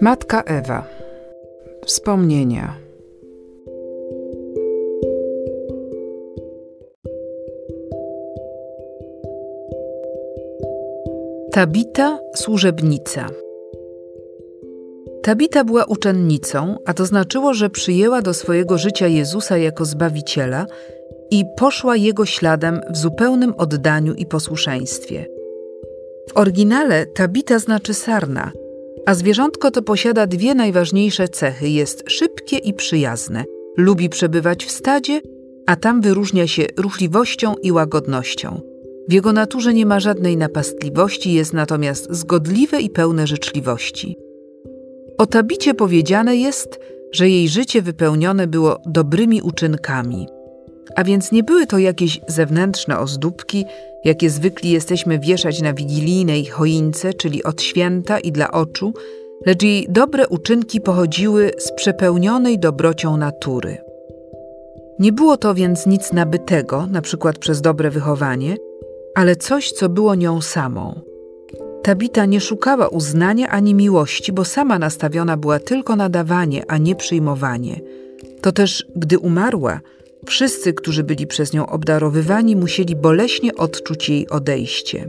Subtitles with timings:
[0.00, 0.84] Matka Ewa.
[1.86, 2.74] Wspomnienia.
[11.52, 13.26] Tabita służebnica.
[15.22, 20.66] Tabita była uczennicą, a to znaczyło, że przyjęła do swojego życia Jezusa jako zbawiciela
[21.30, 25.26] i poszła jego śladem w zupełnym oddaniu i posłuszeństwie.
[26.28, 28.52] W oryginale Tabita znaczy sarna,
[29.08, 33.44] a zwierzątko to posiada dwie najważniejsze cechy: jest szybkie i przyjazne,
[33.76, 35.20] lubi przebywać w stadzie,
[35.66, 38.60] a tam wyróżnia się ruchliwością i łagodnością.
[39.08, 44.16] W jego naturze nie ma żadnej napastliwości, jest natomiast zgodliwe i pełne życzliwości.
[45.18, 46.80] O Tabicie powiedziane jest,
[47.12, 50.26] że jej życie wypełnione było dobrymi uczynkami.
[50.98, 53.64] A więc nie były to jakieś zewnętrzne ozdóbki,
[54.04, 58.92] jakie zwykli jesteśmy wieszać na wigilijnej choince, czyli od święta i dla oczu,
[59.46, 63.78] lecz jej dobre uczynki pochodziły z przepełnionej dobrocią natury.
[64.98, 68.56] Nie było to więc nic nabytego, na przykład przez dobre wychowanie,
[69.14, 71.00] ale coś, co było nią samą.
[71.82, 76.94] Tabita nie szukała uznania ani miłości, bo sama nastawiona była tylko na dawanie, a nie
[76.94, 77.80] przyjmowanie.
[78.40, 79.80] To też, gdy umarła,
[80.28, 85.04] wszyscy, którzy byli przez nią obdarowywani, musieli boleśnie odczuć jej odejście.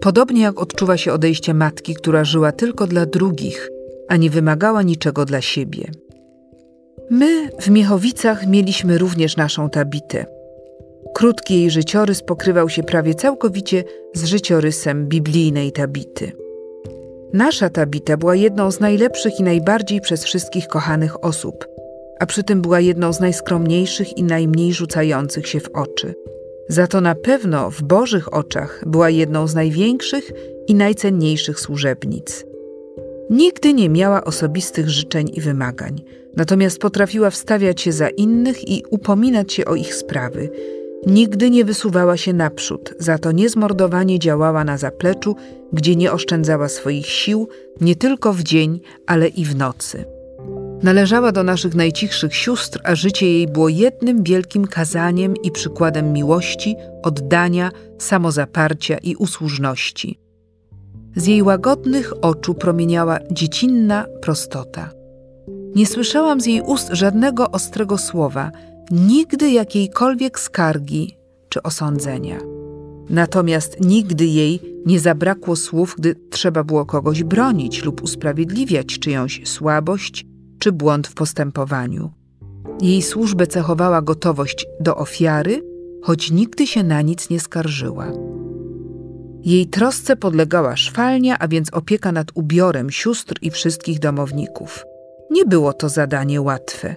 [0.00, 3.70] Podobnie jak odczuwa się odejście matki, która żyła tylko dla drugich,
[4.08, 5.84] a nie wymagała niczego dla siebie.
[7.10, 10.26] My w Miechowicach mieliśmy również naszą Tabitę.
[11.14, 16.32] Krótki jej życiorys pokrywał się prawie całkowicie z życiorysem biblijnej Tabity.
[17.32, 21.66] Nasza Tabita była jedną z najlepszych i najbardziej przez wszystkich kochanych osób,
[22.20, 26.14] a przy tym była jedną z najskromniejszych i najmniej rzucających się w oczy.
[26.68, 30.32] Za to na pewno w Bożych oczach była jedną z największych
[30.66, 32.44] i najcenniejszych służebnic.
[33.30, 36.02] Nigdy nie miała osobistych życzeń i wymagań,
[36.36, 40.50] natomiast potrafiła wstawiać się za innych i upominać się o ich sprawy,
[41.06, 45.36] Nigdy nie wysuwała się naprzód, za to niezmordowanie działała na zapleczu,
[45.72, 47.48] gdzie nie oszczędzała swoich sił
[47.80, 50.13] nie tylko w dzień, ale i w nocy.
[50.84, 56.76] Należała do naszych najcichszych sióstr, a życie jej było jednym wielkim kazaniem i przykładem miłości,
[57.02, 60.18] oddania, samozaparcia i usłużności.
[61.16, 64.90] Z jej łagodnych oczu promieniała dziecinna prostota.
[65.74, 68.50] Nie słyszałam z jej ust żadnego ostrego słowa,
[68.90, 71.16] nigdy jakiejkolwiek skargi
[71.48, 72.38] czy osądzenia.
[73.10, 80.26] Natomiast nigdy jej nie zabrakło słów, gdy trzeba było kogoś bronić lub usprawiedliwiać czyjąś słabość
[80.64, 82.10] czy błąd w postępowaniu.
[82.82, 85.62] Jej służbę cechowała gotowość do ofiary,
[86.02, 88.12] choć nigdy się na nic nie skarżyła.
[89.42, 94.84] Jej trosce podlegała szwalnia, a więc opieka nad ubiorem sióstr i wszystkich domowników.
[95.30, 96.94] Nie było to zadanie łatwe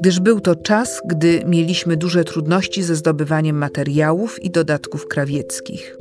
[0.00, 5.96] gdyż był to czas, gdy mieliśmy duże trudności ze zdobywaniem materiałów i dodatków krawieckich.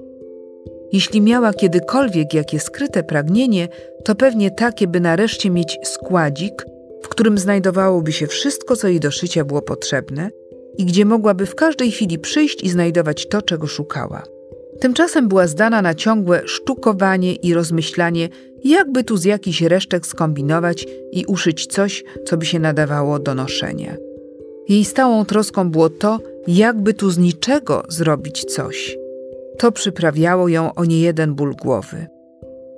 [0.92, 3.68] Jeśli miała kiedykolwiek jakie skryte pragnienie,
[4.04, 6.66] to pewnie takie, by nareszcie mieć składzik,
[7.04, 10.30] w którym znajdowałoby się wszystko, co jej do szycia było potrzebne
[10.78, 14.24] i gdzie mogłaby w każdej chwili przyjść i znajdować to, czego szukała.
[14.80, 18.30] Tymczasem była zdana na ciągłe sztukowanie i rozmyślanie,
[18.64, 23.96] jakby tu z jakichś resztek skombinować i uszyć coś, co by się nadawało do noszenia.
[24.70, 28.98] Jej stałą troską było to, jakby tu z niczego zrobić coś.
[29.58, 32.08] To przyprawiało ją o niejeden ból głowy.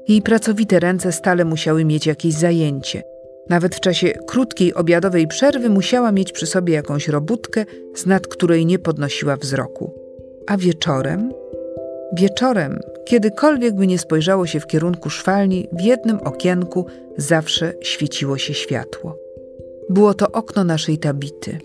[0.08, 3.04] Jej pracowite ręce stale musiały mieć jakieś zajęcie.
[3.50, 8.66] Nawet w czasie krótkiej obiadowej przerwy musiała mieć przy sobie jakąś robótkę, z nad której
[8.66, 9.94] nie podnosiła wzroku.
[10.48, 11.32] A wieczorem
[12.14, 16.86] Wieczorem, kiedykolwiek by nie spojrzało się w kierunku szwalni, w jednym okienku
[17.18, 19.18] zawsze świeciło się światło.
[19.90, 21.58] Było to okno naszej tabity.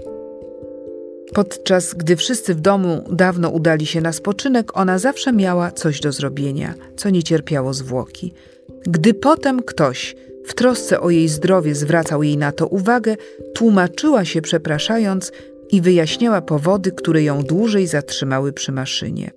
[1.34, 6.12] Podczas gdy wszyscy w domu dawno udali się na spoczynek, ona zawsze miała coś do
[6.12, 8.34] zrobienia, co nie cierpiało zwłoki.
[8.82, 10.16] Gdy potem ktoś
[10.46, 13.16] w trosce o jej zdrowie zwracał jej na to uwagę,
[13.54, 15.32] tłumaczyła się przepraszając
[15.70, 19.30] i wyjaśniała powody, które ją dłużej zatrzymały przy maszynie.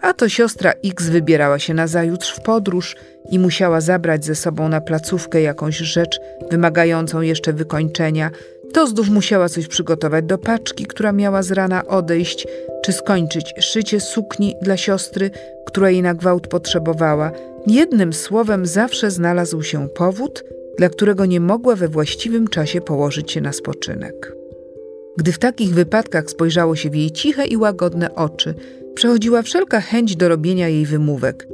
[0.00, 2.96] A to siostra X wybierała się na zajutrz w podróż
[3.30, 6.20] i musiała zabrać ze sobą na placówkę jakąś rzecz
[6.50, 8.30] wymagającą jeszcze wykończenia.
[8.72, 12.46] To zdów musiała coś przygotować do paczki, która miała z rana odejść,
[12.84, 15.30] czy skończyć szycie sukni dla siostry,
[15.66, 17.32] która jej na gwałt potrzebowała.
[17.68, 20.44] Jednym słowem zawsze znalazł się powód,
[20.78, 24.36] dla którego nie mogła we właściwym czasie położyć się na spoczynek.
[25.16, 28.54] Gdy w takich wypadkach spojrzało się w jej ciche i łagodne oczy,
[28.94, 31.48] przechodziła wszelka chęć do robienia jej wymówek,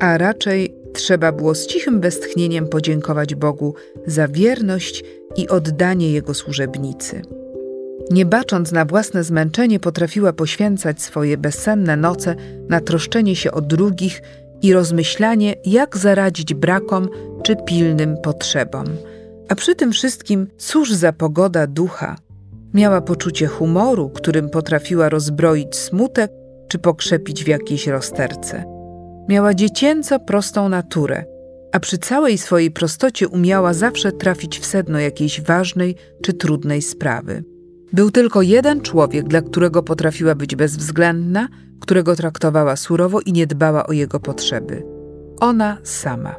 [0.00, 3.74] a raczej Trzeba było z cichym westchnieniem podziękować Bogu
[4.06, 5.04] za wierność
[5.36, 7.22] i oddanie Jego służebnicy.
[8.10, 12.36] Nie bacząc na własne zmęczenie, potrafiła poświęcać swoje bezsenne noce
[12.68, 14.22] na troszczenie się o drugich
[14.62, 17.08] i rozmyślanie, jak zaradzić brakom
[17.42, 18.84] czy pilnym potrzebom.
[19.48, 22.16] A przy tym wszystkim, cóż za pogoda ducha.
[22.74, 26.30] Miała poczucie humoru, którym potrafiła rozbroić smutek
[26.68, 28.64] czy pokrzepić w jakiejś rozterce.
[29.28, 31.24] Miała dziecięco prostą naturę,
[31.72, 37.44] a przy całej swojej prostocie umiała zawsze trafić w sedno jakiejś ważnej czy trudnej sprawy.
[37.92, 41.48] Był tylko jeden człowiek, dla którego potrafiła być bezwzględna,
[41.80, 44.82] którego traktowała surowo i nie dbała o jego potrzeby.
[45.40, 46.34] Ona sama.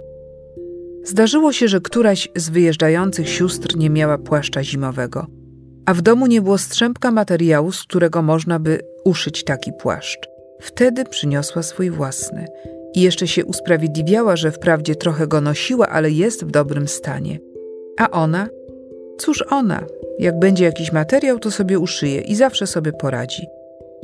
[1.04, 5.28] Zdarzyło się, że któraś z wyjeżdżających sióstr nie miała płaszcza zimowego,
[5.86, 10.28] a w domu nie było strzępka materiału, z którego można by uszyć taki płaszcz.
[10.62, 12.46] Wtedy przyniosła swój własny
[12.96, 17.40] i jeszcze się usprawiedliwiała, że wprawdzie trochę go nosiła, ale jest w dobrym stanie.
[17.98, 18.48] A ona?
[19.18, 19.84] Cóż ona?
[20.20, 23.48] Jak będzie jakiś materiał, to sobie uszyje i zawsze sobie poradzi.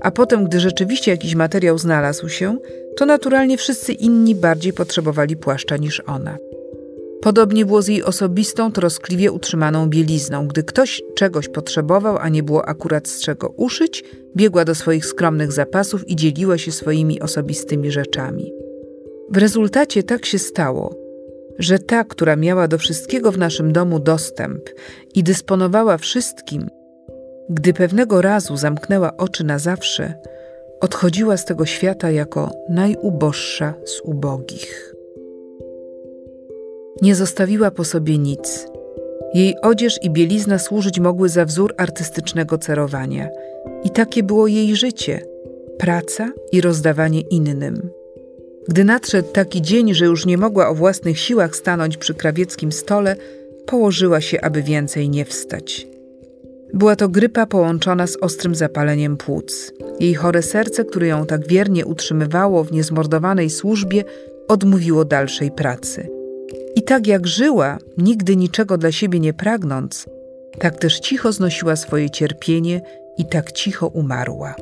[0.02, 2.58] A potem, gdy rzeczywiście jakiś materiał znalazł się,
[2.98, 6.38] to naturalnie wszyscy inni bardziej potrzebowali płaszcza niż ona.
[7.22, 10.48] Podobnie było z jej osobistą, troskliwie utrzymaną bielizną.
[10.48, 14.04] Gdy ktoś czegoś potrzebował, a nie było akurat z czego uszyć,
[14.36, 18.52] biegła do swoich skromnych zapasów i dzieliła się swoimi osobistymi rzeczami.
[19.30, 20.96] W rezultacie tak się stało,
[21.60, 24.62] że ta, która miała do wszystkiego w naszym domu dostęp
[25.16, 26.70] i dysponowała wszystkim,
[27.50, 30.14] gdy pewnego razu zamknęła oczy na zawsze,
[30.82, 34.96] odchodziła z tego świata jako najuboższa z ubogich.
[37.02, 38.68] Nie zostawiła po sobie nic.
[39.34, 43.30] Jej odzież i bielizna służyć mogły za wzór artystycznego cerowania.
[43.84, 45.22] I takie było jej życie
[45.78, 47.90] praca i rozdawanie innym.
[48.68, 53.16] Gdy nadszedł taki dzień, że już nie mogła o własnych siłach stanąć przy krawieckim stole,
[53.66, 55.88] położyła się, aby więcej nie wstać.
[56.74, 59.74] Była to grypa połączona z ostrym zapaleniem płuc.
[60.00, 64.04] Jej chore serce, które ją tak wiernie utrzymywało w niezmordowanej służbie,
[64.48, 66.10] odmówiło dalszej pracy.
[66.76, 70.06] I tak jak żyła, nigdy niczego dla siebie nie pragnąc,
[70.60, 72.82] tak też cicho znosiła swoje cierpienie
[73.18, 74.56] i tak cicho umarła.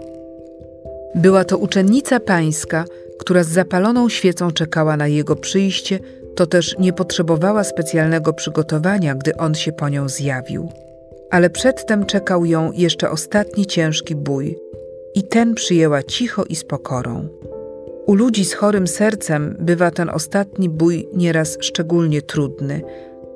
[1.16, 2.86] Była to uczennica pańska,
[3.20, 6.00] która z zapaloną świecą czekała na jego przyjście,
[6.36, 10.70] to też nie potrzebowała specjalnego przygotowania, gdy on się po nią zjawił.
[11.32, 14.58] Ale przedtem czekał ją jeszcze ostatni ciężki bój,
[15.16, 17.28] i ten przyjęła cicho i z pokorą.
[18.06, 22.82] U ludzi z chorym sercem bywa ten ostatni bój nieraz szczególnie trudny,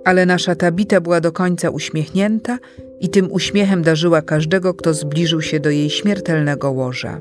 [0.05, 2.59] ale nasza Tabita była do końca uśmiechnięta
[2.99, 7.19] i tym uśmiechem darzyła każdego, kto zbliżył się do jej śmiertelnego łoża.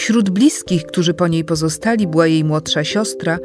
[0.00, 3.38] Wśród bliskich, którzy po niej pozostali, była jej młodsza siostra,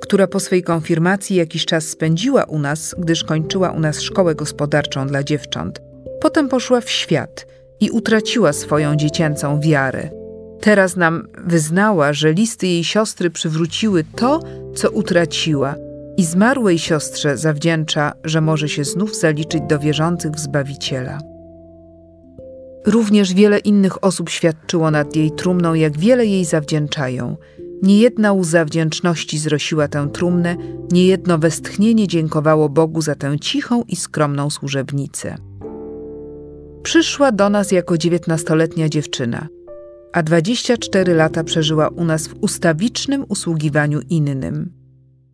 [0.00, 5.06] która po swej konfirmacji jakiś czas spędziła u nas, gdyż kończyła u nas szkołę gospodarczą
[5.06, 5.80] dla dziewcząt.
[6.20, 7.46] Potem poszła w świat
[7.80, 10.10] i utraciła swoją dziecięcą wiarę.
[10.60, 14.40] Teraz nam wyznała, że listy jej siostry przywróciły to,
[14.74, 15.74] co utraciła,
[16.16, 21.31] i zmarłej siostrze zawdzięcza, że może się znów zaliczyć do wierzących w Zbawiciela.
[22.86, 27.36] Również wiele innych osób świadczyło nad jej trumną, jak wiele jej zawdzięczają.
[27.82, 30.56] Niejedna łza wdzięczności zrosiła tę trumnę,
[30.92, 35.36] niejedno westchnienie dziękowało Bogu za tę cichą i skromną służebnicę.
[36.82, 39.48] Przyszła do nas jako dziewiętnastoletnia dziewczyna,
[40.12, 44.72] a dwadzieścia cztery lata przeżyła u nas w ustawicznym usługiwaniu innym.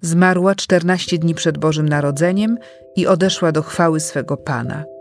[0.00, 2.58] Zmarła czternaście dni przed Bożym Narodzeniem
[2.96, 4.84] i odeszła do chwały swego Pana–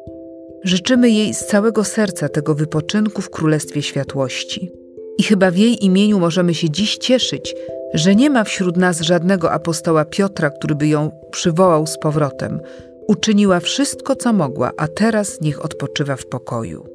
[0.64, 4.72] Życzymy jej z całego serca tego wypoczynku w Królestwie Światłości.
[5.18, 7.56] I chyba w jej imieniu możemy się dziś cieszyć,
[7.94, 12.60] że nie ma wśród nas żadnego apostoła Piotra, który by ją przywołał z powrotem.
[13.08, 16.86] Uczyniła wszystko, co mogła, a teraz niech odpoczywa w pokoju.